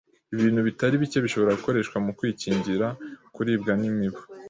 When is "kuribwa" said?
3.35-3.71